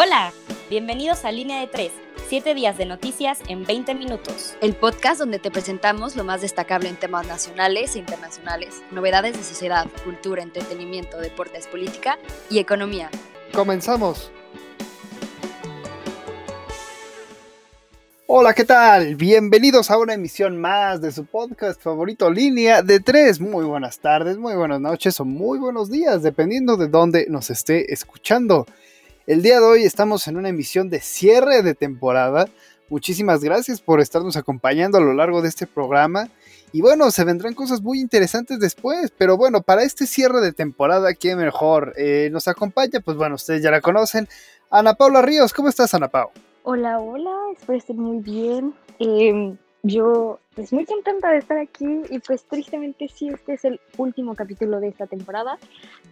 [0.00, 0.32] Hola,
[0.70, 1.90] bienvenidos a Línea de 3,
[2.28, 4.56] 7 días de noticias en 20 minutos.
[4.60, 9.42] El podcast donde te presentamos lo más destacable en temas nacionales e internacionales, novedades de
[9.42, 12.16] sociedad, cultura, entretenimiento, deportes, política
[12.48, 13.10] y economía.
[13.52, 14.30] Comenzamos.
[18.28, 19.16] Hola, ¿qué tal?
[19.16, 23.40] Bienvenidos a una emisión más de su podcast favorito Línea de 3.
[23.40, 27.92] Muy buenas tardes, muy buenas noches o muy buenos días, dependiendo de dónde nos esté
[27.92, 28.64] escuchando.
[29.28, 32.48] El día de hoy estamos en una emisión de cierre de temporada.
[32.88, 36.30] Muchísimas gracias por estarnos acompañando a lo largo de este programa.
[36.72, 41.12] Y bueno, se vendrán cosas muy interesantes después, pero bueno, para este cierre de temporada,
[41.12, 43.00] ¿quién mejor eh, nos acompaña?
[43.04, 44.26] Pues bueno, ustedes ya la conocen.
[44.70, 46.32] Ana Paula Ríos, ¿cómo estás, Ana Paula?
[46.62, 48.72] Hola, hola, espero estén muy bien.
[48.98, 53.78] Em, yo, pues muy contenta de estar aquí y pues tristemente sí, este es el
[53.98, 55.58] último capítulo de esta temporada,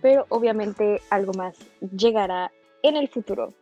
[0.02, 2.52] pero obviamente algo más llegará
[2.88, 3.52] en el futuro.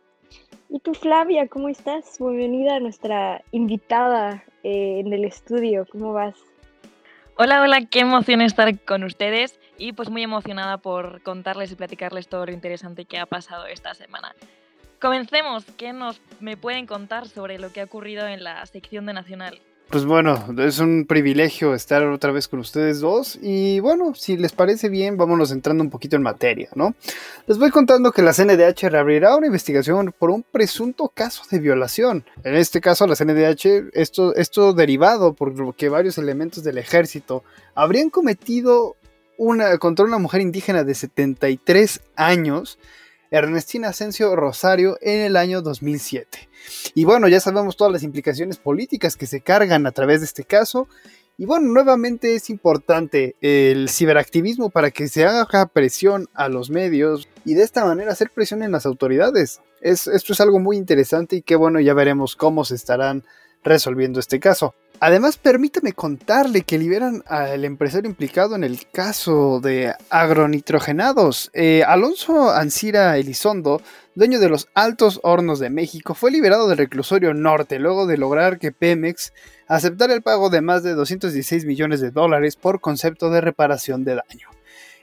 [0.69, 2.17] Y tú, Flavia, ¿cómo estás?
[2.19, 5.85] Bienvenida a nuestra invitada eh, en el estudio.
[5.91, 6.35] ¿Cómo vas?
[7.37, 12.27] Hola, hola, qué emoción estar con ustedes y pues muy emocionada por contarles y platicarles
[12.27, 14.33] todo lo interesante que ha pasado esta semana.
[15.01, 19.13] Comencemos, ¿qué nos me pueden contar sobre lo que ha ocurrido en la sección de
[19.13, 19.59] Nacional?
[19.89, 24.51] Pues bueno, es un privilegio estar otra vez con ustedes dos y bueno, si les
[24.51, 26.95] parece bien, vámonos entrando un poquito en materia, ¿no?
[27.45, 32.25] Les voy contando que la CNDH reabrirá una investigación por un presunto caso de violación.
[32.43, 37.43] En este caso, la CNDH, esto, esto derivado porque varios elementos del ejército
[37.75, 38.97] habrían cometido
[39.37, 42.79] una, contra una mujer indígena de 73 años
[43.39, 46.49] Ernestina Asensio Rosario en el año 2007.
[46.93, 50.43] Y bueno, ya sabemos todas las implicaciones políticas que se cargan a través de este
[50.43, 50.87] caso.
[51.37, 57.27] Y bueno, nuevamente es importante el ciberactivismo para que se haga presión a los medios
[57.43, 59.59] y de esta manera hacer presión en las autoridades.
[59.81, 63.25] Es, esto es algo muy interesante y que bueno, ya veremos cómo se estarán
[63.65, 64.75] resolviendo este caso.
[65.01, 71.51] Además, permítame contarle que liberan al empresario implicado en el caso de agronitrogenados.
[71.53, 73.81] Eh, Alonso Ancira Elizondo,
[74.15, 78.57] dueño de los Altos Hornos de México, fue liberado del reclusorio norte luego de lograr
[78.57, 79.33] que Pemex
[79.67, 84.15] aceptara el pago de más de 216 millones de dólares por concepto de reparación de
[84.15, 84.47] daño.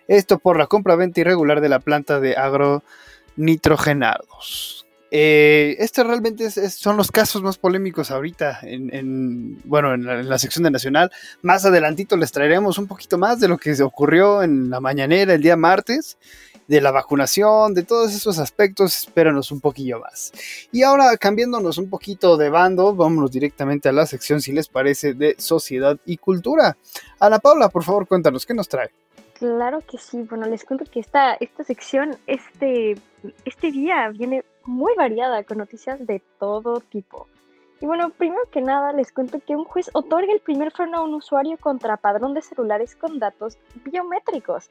[0.08, 4.86] Esto por la compra-venta irregular de la planta de agronitrogenados.
[5.14, 10.70] Eh, estos realmente son los casos más polémicos ahorita en, bueno, en la, sección de
[10.70, 11.12] Nacional.
[11.42, 15.42] Más adelantito les traeremos un poquito más de lo que ocurrió en la mañanera el
[15.42, 16.16] día martes,
[16.66, 18.96] de la vacunación, de todos esos aspectos.
[19.00, 20.32] Espéranos un poquillo más.
[20.72, 25.12] Y ahora cambiándonos un poquito de bando, vámonos directamente a la sección, si les parece,
[25.12, 26.78] de sociedad y cultura.
[27.20, 28.88] Ana Paula, por favor, cuéntanos, ¿qué nos trae?
[29.42, 30.22] Claro que sí.
[30.22, 32.94] Bueno, les cuento que esta, esta sección, este,
[33.44, 37.26] este día viene muy variada con noticias de todo tipo.
[37.80, 41.02] Y bueno, primero que nada les cuento que un juez otorga el primer freno a
[41.02, 44.70] un usuario contra padrón de celulares con datos biométricos.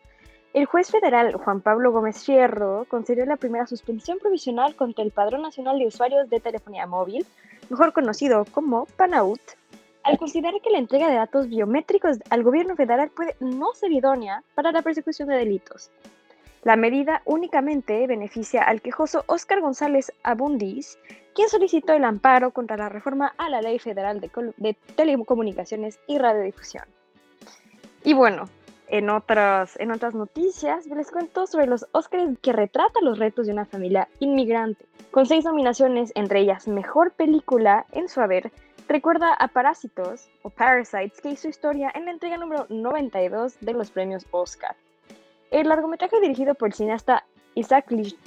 [0.53, 5.41] El juez federal Juan Pablo Gómez Fierro concedió la primera suspensión provisional contra el Padrón
[5.41, 7.25] Nacional de Usuarios de Telefonía Móvil,
[7.69, 9.41] mejor conocido como PANAUT,
[10.03, 14.43] al considerar que la entrega de datos biométricos al gobierno federal puede no ser idónea
[14.55, 15.91] para la persecución de delitos.
[16.63, 20.99] La medida únicamente beneficia al quejoso Óscar González Abundis,
[21.33, 26.85] quien solicitó el amparo contra la reforma a la Ley Federal de, Telecomunicaciones y Radiodifusión.
[28.03, 28.47] Y bueno,
[28.89, 33.53] en otras, en otras noticias les cuento sobre los Óscares que retratan los retos de
[33.53, 34.85] una familia inmigrante.
[35.09, 38.51] Con seis nominaciones, entre ellas Mejor Película en su haber,
[38.91, 43.89] recuerda a Parásitos o Parasites que hizo historia en la entrega número 92 de los
[43.89, 44.75] premios Oscar.
[45.49, 47.23] El largometraje dirigido por el cineasta
[47.55, 48.17] Isaac Lee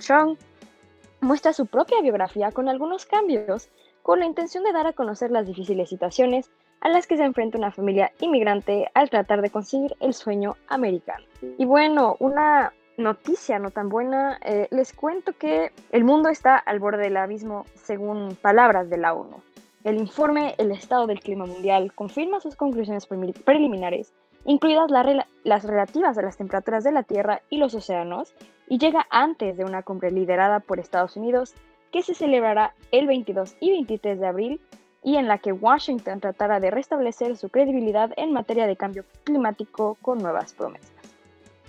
[1.21, 3.69] muestra su propia biografía con algunos cambios
[4.03, 6.51] con la intención de dar a conocer las difíciles situaciones
[6.81, 11.25] a las que se enfrenta una familia inmigrante al tratar de conseguir el sueño americano.
[11.59, 16.79] Y bueno, una noticia no tan buena, eh, les cuento que el mundo está al
[16.79, 19.43] borde del abismo según palabras de la ONU.
[19.85, 24.15] El informe El estado del clima mundial confirma sus conclusiones preliminares,
[24.47, 28.35] incluidas las relativas a las temperaturas de la Tierra y los océanos,
[28.67, 31.55] y llega antes de una cumbre liderada por Estados Unidos
[31.93, 34.61] que se celebrará el 22 y 23 de abril
[35.03, 39.99] y en la que Washington tratará de restablecer su credibilidad en materia de cambio climático
[40.01, 40.91] con nuevas promesas.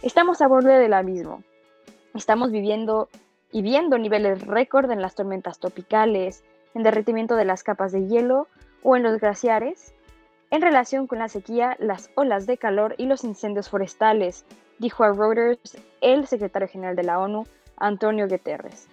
[0.02, 1.44] Estamos a borde del abismo.
[2.14, 3.10] Estamos viviendo
[3.52, 6.46] y viendo niveles récord en las tormentas tropicales,
[6.76, 8.48] en derretimiento de las capas de hielo
[8.84, 9.96] o en los glaciares,
[10.52, 14.46] en relación con la sequía, las olas de calor y los incendios forestales,
[14.78, 17.46] dijo a Reuters el secretario general de la ONU,
[17.78, 18.88] Antonio Guterres.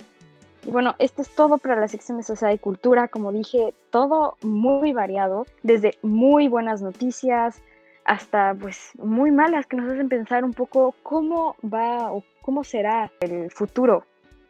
[0.65, 3.09] Y bueno, esto es todo para la sección de sociedad y cultura.
[3.09, 7.61] Como dije, todo muy variado, desde muy buenas noticias
[8.05, 13.13] hasta pues muy malas que nos hacen pensar un poco cómo va o cómo será
[13.21, 14.05] el futuro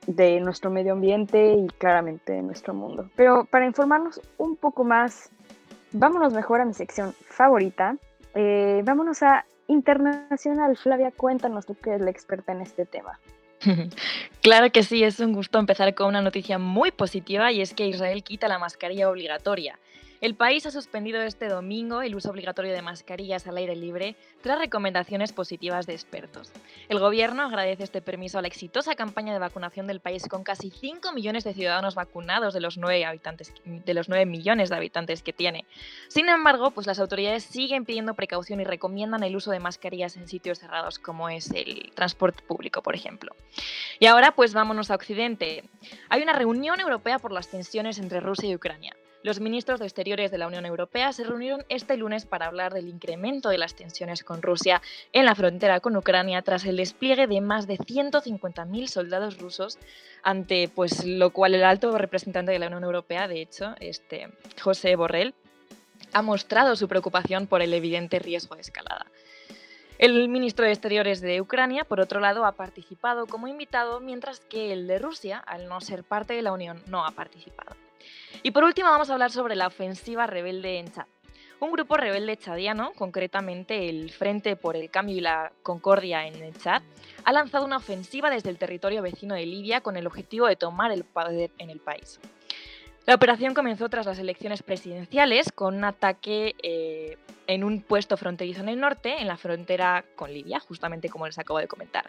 [0.06, 3.08] de nuestro medio ambiente y claramente de nuestro mundo.
[3.16, 5.30] Pero para informarnos un poco más,
[5.92, 7.96] vámonos mejor a mi sección favorita.
[8.34, 10.76] Eh, vámonos a internacional.
[10.76, 13.18] Flavia, cuéntanos tú que eres la experta en este tema.
[14.42, 17.86] Claro que sí, es un gusto empezar con una noticia muy positiva y es que
[17.86, 19.78] Israel quita la mascarilla obligatoria.
[20.22, 24.56] El país ha suspendido este domingo el uso obligatorio de mascarillas al aire libre tras
[24.56, 26.52] recomendaciones positivas de expertos.
[26.88, 30.70] El gobierno agradece este permiso a la exitosa campaña de vacunación del país con casi
[30.70, 35.24] 5 millones de ciudadanos vacunados de los 9, habitantes, de los 9 millones de habitantes
[35.24, 35.64] que tiene.
[36.06, 40.28] Sin embargo, pues las autoridades siguen pidiendo precaución y recomiendan el uso de mascarillas en
[40.28, 43.34] sitios cerrados como es el transporte público, por ejemplo.
[43.98, 45.64] Y ahora pues vámonos a Occidente.
[46.10, 48.94] Hay una reunión europea por las tensiones entre Rusia y Ucrania.
[49.22, 52.88] Los ministros de Exteriores de la Unión Europea se reunieron este lunes para hablar del
[52.88, 54.82] incremento de las tensiones con Rusia
[55.12, 59.78] en la frontera con Ucrania tras el despliegue de más de 150.000 soldados rusos,
[60.24, 64.28] ante pues lo cual el alto representante de la Unión Europea, de hecho, este
[64.60, 65.34] José Borrell,
[66.12, 69.06] ha mostrado su preocupación por el evidente riesgo de escalada.
[69.98, 74.72] El ministro de Exteriores de Ucrania, por otro lado, ha participado como invitado, mientras que
[74.72, 77.76] el de Rusia, al no ser parte de la Unión, no ha participado.
[78.42, 81.06] Y por último vamos a hablar sobre la ofensiva rebelde en Chad.
[81.60, 86.56] Un grupo rebelde chadiano, concretamente el Frente por el Cambio y la Concordia en el
[86.58, 86.82] Chad,
[87.24, 90.90] ha lanzado una ofensiva desde el territorio vecino de Libia con el objetivo de tomar
[90.90, 92.18] el poder en el país.
[93.06, 97.16] La operación comenzó tras las elecciones presidenciales con un ataque eh,
[97.48, 101.38] en un puesto fronterizo en el norte, en la frontera con Libia, justamente como les
[101.38, 102.08] acabo de comentar.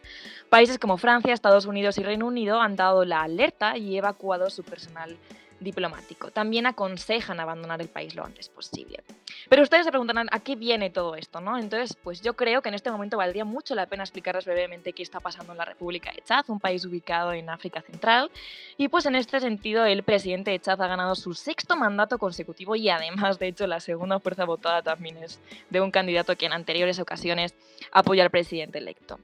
[0.49, 4.63] Países como Francia, Estados Unidos y Reino Unido han dado la alerta y evacuado su
[4.63, 5.17] personal
[5.63, 6.31] diplomático.
[6.31, 9.03] También aconsejan abandonar el país lo antes posible.
[9.49, 11.57] Pero ustedes se preguntarán a qué viene todo esto, ¿no?
[11.57, 15.03] Entonces, pues yo creo que en este momento valdría mucho la pena explicarles brevemente qué
[15.03, 18.31] está pasando en la República de Chad, un país ubicado en África Central.
[18.77, 22.75] Y pues en este sentido, el presidente de Chad ha ganado su sexto mandato consecutivo
[22.75, 25.39] y además, de hecho, la segunda fuerza votada también es
[25.69, 27.53] de un candidato que en anteriores ocasiones
[27.91, 29.19] apoya al presidente electo.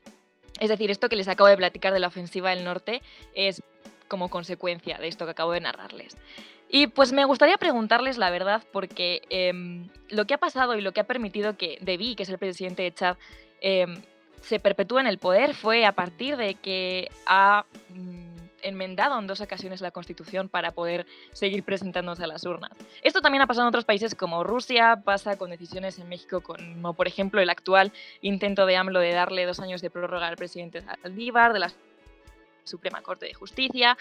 [0.59, 3.01] Es decir, esto que les acabo de platicar de la ofensiva del norte
[3.33, 3.63] es
[4.09, 6.17] como consecuencia de esto que acabo de narrarles.
[6.67, 10.91] Y pues me gustaría preguntarles la verdad, porque em, lo que ha pasado y lo
[10.91, 13.17] que ha permitido que Deby, que es el presidente de Chad,
[13.61, 14.01] em,
[14.41, 18.29] se perpetúe en el poder fue a partir de que ha mm,
[18.61, 22.71] enmendado en dos ocasiones la Constitución para poder seguir presentándose a las urnas.
[23.01, 26.93] Esto también ha pasado en otros países como Rusia, pasa con decisiones en México como
[26.93, 27.91] por ejemplo el actual
[28.21, 31.75] intento de AMLO de darle dos años de prórroga al presidente Saldívar, de las
[32.69, 33.97] Suprema Corte de Justicia.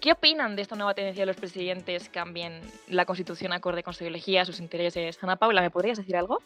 [0.00, 4.02] ¿Qué opinan de esta nueva tendencia de los presidentes cambien la constitución acorde con su
[4.02, 5.22] ideología, sus intereses?
[5.22, 6.38] Ana Paula, ¿me podrías decir algo?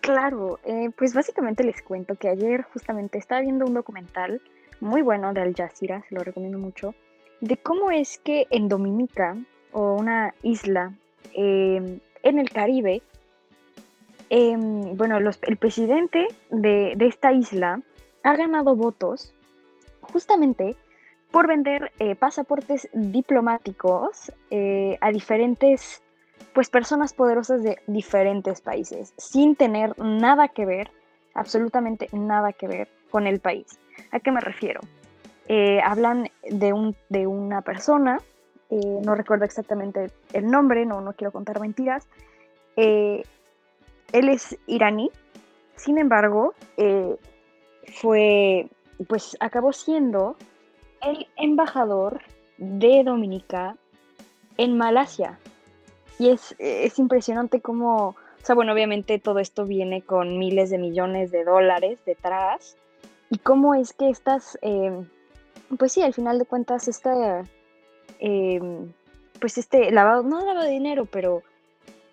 [0.00, 4.42] Claro, eh, pues básicamente les cuento que ayer justamente estaba viendo un documental
[4.80, 6.92] muy bueno de Al Jazeera, se lo recomiendo mucho,
[7.40, 9.36] de cómo es que en Dominica,
[9.70, 10.92] o una isla
[11.34, 13.00] em, en el Caribe,
[14.28, 17.80] em, bueno, el presidente de, de esta isla
[18.24, 19.32] ha ganado votos
[20.02, 20.76] justamente
[21.32, 26.02] por vender eh, pasaportes diplomáticos eh, a diferentes
[26.52, 30.90] pues personas poderosas de diferentes países sin tener nada que ver
[31.34, 33.66] absolutamente nada que ver con el país.
[34.10, 34.80] A qué me refiero
[35.48, 38.20] eh, hablan de un de una persona
[39.04, 42.08] no recuerdo exactamente el nombre no no quiero contar mentiras
[42.74, 43.22] él
[44.12, 45.10] es iraní
[45.76, 46.54] sin embargo
[48.00, 48.70] fue
[49.08, 50.36] pues acabó siendo
[51.02, 52.20] el embajador
[52.58, 53.76] de Dominica
[54.56, 55.38] en Malasia.
[56.18, 60.78] Y es, es impresionante cómo, o sea, bueno, obviamente todo esto viene con miles de
[60.78, 62.76] millones de dólares detrás.
[63.30, 65.08] Y cómo es que estas, em,
[65.78, 67.10] pues sí, al final de cuentas, este,
[69.40, 71.42] pues este lavado, no lavado de dinero, pero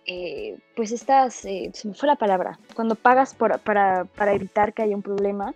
[0.05, 4.73] eh, pues estas, eh, se me fue la palabra, cuando pagas por, para, para evitar
[4.73, 5.53] que haya un problema,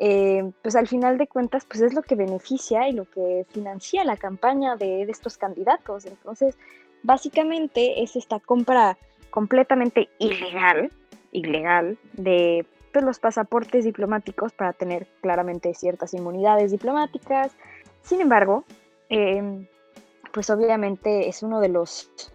[0.00, 4.04] eh, pues al final de cuentas, pues es lo que beneficia y lo que financia
[4.04, 6.06] la campaña de, estos candidatos.
[6.06, 6.56] Entonces,
[7.02, 8.96] básicamente es esta compra
[9.30, 10.92] completamente ilegal,
[11.32, 17.56] ilegal, de pues, los pasaportes diplomáticos para tener claramente ciertas inmunidades diplomáticas.
[18.02, 18.64] Sin embargo,
[19.08, 19.66] em,
[20.32, 22.32] pues obviamente es uno de los,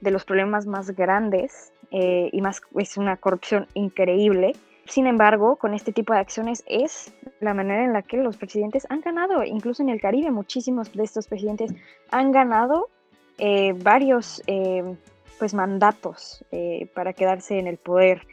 [0.00, 4.54] de los problemas más grandes eh, y más es una corrupción increíble
[4.88, 8.86] sin embargo, con este tipo de acciones es la manera en la que los presidentes
[8.88, 11.74] han ganado, incluso en el Caribe, muchísimos de estos presidentes
[12.10, 12.88] han ganado
[13.38, 14.82] eh, varios eh,
[15.38, 18.26] pues mandatos eh, para quedarse en el poder.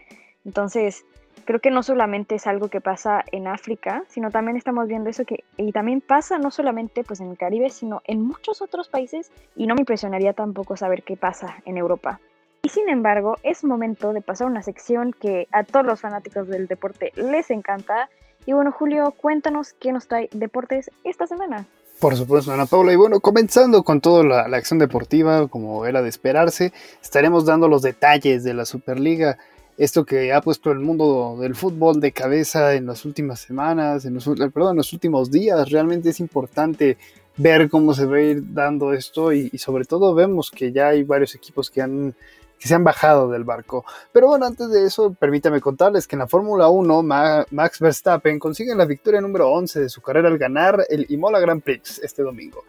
[0.46, 1.06] Entonces,
[1.44, 5.26] creo que no solamente es algo que pasa en África, sino también estamos viendo eso
[5.26, 9.32] que, y también pasa no solamente pues en el Caribe, sino en muchos otros países,
[9.56, 12.20] y no me impresionaría tampoco saber qué pasa en Europa.
[12.66, 16.66] Y sin embargo, es momento de pasar una sección que a todos los fanáticos del
[16.66, 18.10] deporte les encanta.
[18.48, 21.68] Y bueno, Julio, cuéntanos qué nos trae deportes esta semana.
[22.00, 22.92] Por supuesto, Ana Paula.
[22.92, 27.84] Y bueno, comenzando con toda la, acción deportiva, como era de esperarse, estaremos dando los
[27.84, 29.38] detalles de la Superliga.
[29.78, 34.16] Esto que ha puesto el mundo del fútbol de cabeza en las últimas semanas, en
[34.16, 35.70] los, perdón, en los últimos días.
[35.70, 36.98] Realmente es importante
[37.38, 41.04] ver cómo se va a ir dando esto y sobre todo vemos que ya hay
[41.04, 42.16] varios equipos que han
[42.60, 43.86] que se han bajado del barco.
[44.12, 47.04] Pero bueno, antes de eso, permítame contarles que en la Fórmula 1,
[47.52, 51.62] Max Verstappen consigue la victoria número 11 de su carrera al ganar el Imola Grand
[51.62, 52.64] Prix este domingo.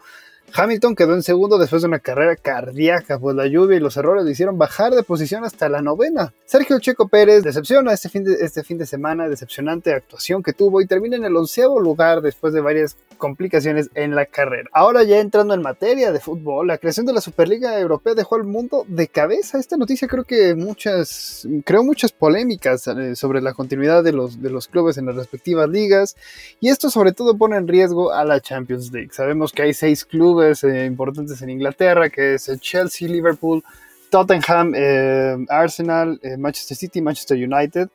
[0.53, 4.25] Hamilton quedó en segundo después de una carrera cardíaca, pues la lluvia y los errores
[4.25, 6.33] le hicieron bajar de posición hasta la novena.
[6.45, 10.81] Sergio Checo Pérez decepciona este fin de, este fin de semana, decepcionante actuación que tuvo
[10.81, 14.69] y termina en el onceavo lugar después de varias complicaciones en la carrera.
[14.73, 18.43] Ahora ya entrando en materia de fútbol, la creación de la Superliga Europea dejó al
[18.43, 19.59] mundo de cabeza.
[19.59, 24.49] Esta noticia creo que muchas, creó muchas polémicas eh, sobre la continuidad de los, de
[24.49, 26.15] los clubes en las respectivas ligas
[26.59, 29.09] y esto sobre todo pone en riesgo a la Champions League.
[29.11, 33.63] Sabemos que hay seis clubes eh, importantes en Inglaterra, que es el Chelsea, Liverpool,
[34.09, 37.89] Tottenham, eh, Arsenal, eh, Manchester City, Manchester United.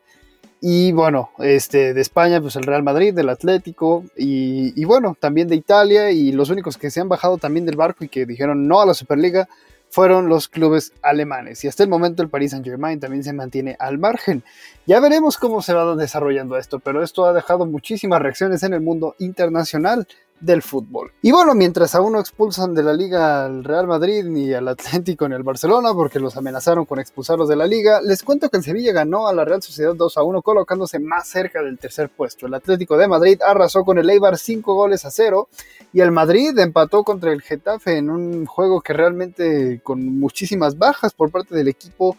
[0.61, 5.49] Y bueno, este, de España, pues el Real Madrid, del Atlético, y, y, bueno, también
[5.49, 8.65] de Italia, y los únicos que se han bajado también del barco y que dijeron
[8.67, 9.49] no a la Superliga
[9.93, 11.63] fueron los clubes alemanes.
[11.63, 14.41] Y hasta el momento el Paris Saint Germain también se mantiene al margen.
[14.87, 18.81] Ya veremos cómo se va desarrollando esto, pero esto ha dejado muchísimas reacciones en el
[18.81, 20.07] mundo internacional
[20.43, 21.11] del fútbol.
[21.21, 25.27] Y bueno, mientras aún no expulsan de la liga al Real Madrid ni al Atlético
[25.27, 28.63] ni al Barcelona porque los amenazaron con expulsarlos de la liga, les cuento que el
[28.63, 32.47] Sevilla ganó a la Real Sociedad 2 a 1 colocándose más cerca del tercer puesto.
[32.47, 35.47] El Atlético de Madrid arrasó con el Eibar 5 goles a 0
[35.93, 41.13] y el Madrid empató contra el Getafe en un juego que realmente con muchísimas bajas
[41.13, 42.17] por parte del equipo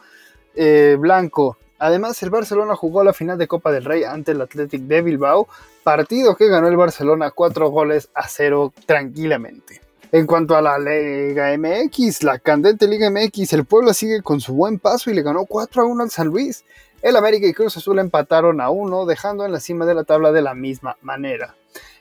[0.54, 1.58] eh, blanco.
[1.78, 5.48] Además, el Barcelona jugó la final de Copa del Rey ante el Athletic de Bilbao,
[5.82, 9.80] partido que ganó el Barcelona 4 goles a 0 tranquilamente.
[10.12, 14.54] En cuanto a la Liga MX, la candente Liga MX, el Puebla sigue con su
[14.54, 16.64] buen paso y le ganó 4 a 1 al San Luis.
[17.02, 20.30] El América y Cruz Azul empataron a 1, dejando en la cima de la tabla
[20.30, 21.56] de la misma manera.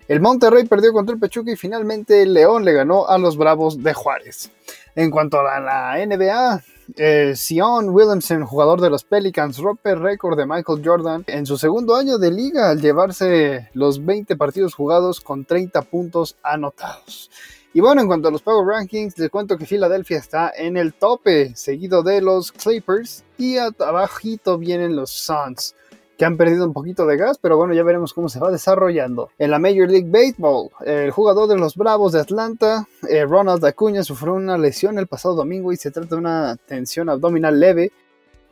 [0.08, 3.82] El Monterrey perdió contra el Pachuca y finalmente el León le ganó a los Bravos
[3.82, 4.52] de Juárez.
[4.96, 6.62] En cuanto a la, la NBA,
[6.98, 11.96] eh, Sion Williamson, jugador de los Pelicans, rompe récord de Michael Jordan en su segundo
[11.96, 17.30] año de liga al llevarse los 20 partidos jugados con 30 puntos anotados.
[17.76, 20.94] Y bueno, en cuanto a los Power Rankings, les cuento que Filadelfia está en el
[20.94, 25.74] tope, seguido de los Clippers y abajito vienen los Suns
[26.18, 29.30] que han perdido un poquito de gas, pero bueno, ya veremos cómo se va desarrollando.
[29.40, 34.04] En la Major League Baseball, el jugador de los Bravos de Atlanta, eh, Ronald Acuña,
[34.04, 37.92] sufrió una lesión el pasado domingo y se trata de una tensión abdominal leve.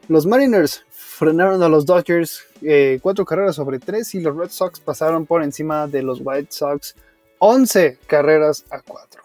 [0.08, 4.80] Los Mariners frenaron a los Dodgers eh, cuatro carreras sobre tres y los Red Sox
[4.80, 6.96] pasaron por encima de los White Sox
[7.38, 9.22] 11 carreras a cuatro.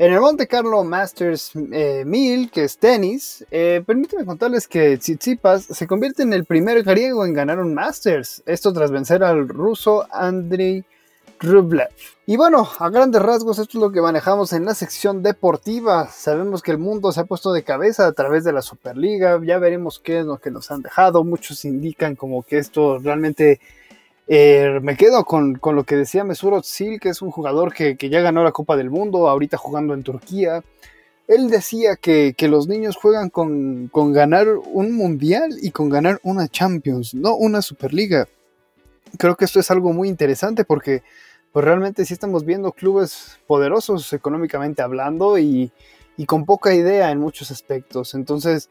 [0.00, 5.64] En el Monte Carlo Masters eh, 1000, que es tenis, eh, permíteme contarles que Tsitsipas
[5.64, 10.06] se convierte en el primer griego en ganar un Masters, esto tras vencer al ruso
[10.12, 10.84] Andrei
[11.40, 11.88] Rublev.
[12.26, 16.08] Y bueno, a grandes rasgos esto es lo que manejamos en la sección deportiva.
[16.08, 19.58] Sabemos que el mundo se ha puesto de cabeza a través de la Superliga, ya
[19.58, 23.60] veremos qué es lo que nos han dejado, muchos indican como que esto realmente
[24.30, 27.96] eh, me quedo con, con, lo que decía Mesut Özil, que es un jugador que,
[27.96, 30.62] que, ya ganó la Copa del Mundo, ahorita jugando en Turquía.
[31.26, 36.20] Él decía que, que los niños juegan con, con, ganar un mundial y con ganar
[36.22, 38.28] una Champions, no una Superliga.
[39.16, 41.02] Creo que esto es algo muy interesante porque
[41.52, 45.72] pues realmente sí estamos viendo clubes poderosos económicamente hablando y,
[46.18, 48.14] y con poca idea en muchos aspectos.
[48.14, 48.68] Entonces,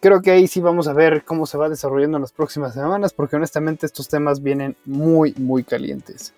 [0.00, 3.12] creo que ahí sí vamos a ver cómo se va desarrollando en las próximas semanas,
[3.12, 6.34] porque honestamente estos temas vienen muy, muy calientes.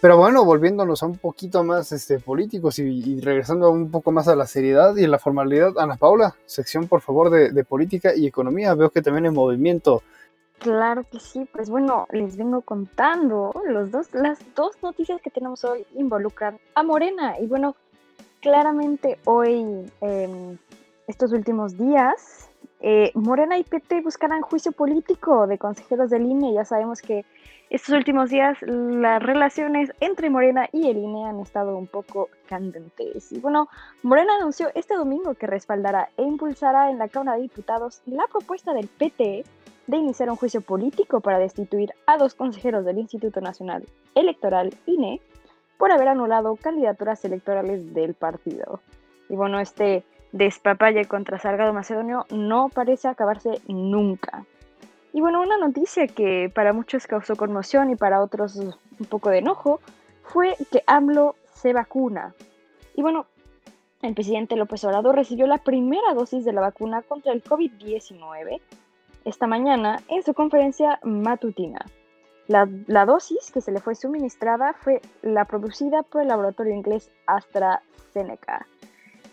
[0.00, 4.28] Pero bueno, volviéndonos a un poquito más este, políticos y, y regresando un poco más
[4.28, 8.26] a la seriedad y la formalidad, Ana Paula, sección por favor de, de política y
[8.26, 10.02] economía, veo que también hay movimiento.
[10.58, 15.64] Claro que sí, pues bueno, les vengo contando los dos, las dos noticias que tenemos
[15.64, 17.38] hoy involucran a Morena.
[17.38, 17.76] Y bueno,
[18.40, 20.56] claramente hoy, eh,
[21.06, 22.48] estos últimos días,
[22.86, 26.52] eh, Morena y PT buscarán juicio político de consejeros del INE.
[26.52, 27.24] Ya sabemos que
[27.70, 33.32] estos últimos días las relaciones entre Morena y el INE han estado un poco candentes.
[33.32, 33.70] Y bueno,
[34.02, 38.74] Morena anunció este domingo que respaldará e impulsará en la Cámara de Diputados la propuesta
[38.74, 39.46] del PT
[39.86, 45.22] de iniciar un juicio político para destituir a dos consejeros del Instituto Nacional Electoral INE
[45.78, 48.80] por haber anulado candidaturas electorales del partido.
[49.30, 54.44] Y bueno, este despapalle contra Salgado Macedonio no parece acabarse nunca.
[55.12, 59.38] Y bueno, una noticia que para muchos causó conmoción y para otros un poco de
[59.38, 59.80] enojo
[60.24, 62.34] fue que AMLO se vacuna.
[62.96, 63.26] Y bueno,
[64.02, 68.60] el presidente López Obrador recibió la primera dosis de la vacuna contra el COVID-19
[69.24, 71.86] esta mañana en su conferencia matutina.
[72.48, 77.10] La, la, dosis que se le fue suministrada fue la producida por el laboratorio inglés
[77.26, 78.66] AstraZeneca.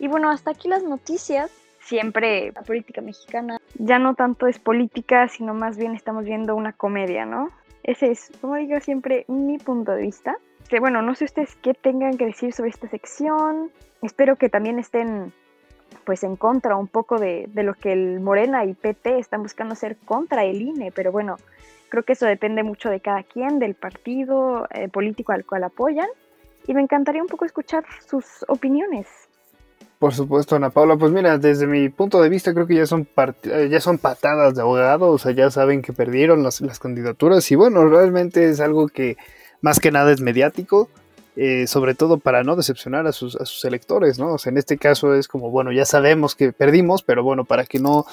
[0.01, 1.51] Y bueno, hasta aquí las noticias.
[1.79, 6.74] Siempre la política mexicana ya no tanto es política, sino más bien estamos viendo una
[6.74, 7.51] comedia, ¿no?
[7.84, 10.38] Ese es, como digo siempre, mi punto de vista.
[10.70, 13.70] Que bueno, no sé ustedes qué tengan que decir sobre esta sección.
[14.01, 15.34] Espero que también estén
[16.03, 19.74] pues en contra un poco de, de, lo que el Morena y PT están buscando
[19.74, 21.38] hacer contra el INE, pero bueno,
[21.89, 26.08] creo que eso depende mucho de cada quien, del partido eh, político al cual apoyan,
[26.65, 29.08] y me encantaría un poco escuchar sus opiniones.
[30.01, 30.98] Por supuesto, Ana Paula.
[30.98, 33.08] Pues mira, desde mi punto de vista creo que ya son,
[33.43, 37.51] eh, ya son patadas de abogado, o sea, ya saben que perdieron las, las candidaturas
[37.51, 39.15] y bueno, realmente es algo que
[39.62, 40.89] más que nada es mediático,
[41.36, 44.34] eh, sobre todo para no decepcionar a sus, a sus electores, ¿no?
[44.34, 47.65] O sea, en este caso es como, bueno, ya sabemos que perdimos, pero bueno, para
[47.65, 48.08] que no,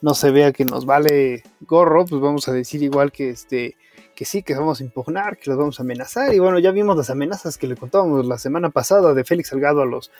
[0.00, 3.76] no se vea que nos vale gorro, pues vamos a decir igual que este
[4.14, 6.32] que sí, que vamos a impugnar, que los vamos a amenazar.
[6.32, 9.82] Y bueno, ya vimos las amenazas que le contábamos la semana pasada de Félix Salgado
[9.82, 10.12] a los,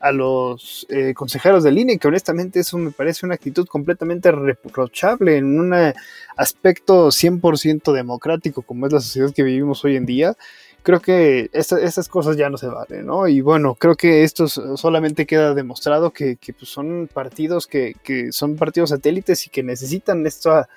[0.00, 5.36] a los eh, consejeros del INE, que honestamente eso me parece una actitud completamente reprochable
[5.36, 5.74] en un
[6.36, 10.34] aspecto 100% democrático como es la sociedad que vivimos hoy en día.
[10.82, 13.28] Creo que esas cosas ya no se valen, ¿no?
[13.28, 18.32] Y bueno, creo que esto solamente queda demostrado que, que pues son partidos que, que,
[18.32, 20.68] son partidos satélites y que necesitan esta,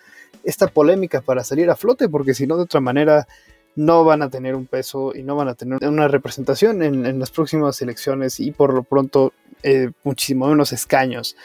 [0.43, 3.27] esta polémica para salir a flote, porque si no, de otra manera,
[3.75, 7.31] no van a tener un peso y no van a tener una representación en, las
[7.31, 11.35] próximas elecciones y por lo pronto eh, muchísimo menos escaños